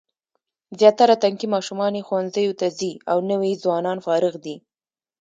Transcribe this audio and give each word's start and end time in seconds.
زیاتره 0.79 1.15
تنکي 1.23 1.47
ماشومان 1.55 1.91
یې 1.97 2.05
ښوونځیو 2.07 2.57
ته 2.59 2.67
ځي 2.79 2.91
او 3.11 3.17
نوي 3.31 3.53
ځوانان 3.63 3.97
فارغ 4.05 4.33
دي. 4.45 4.55